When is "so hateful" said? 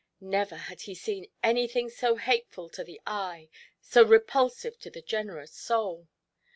1.87-2.69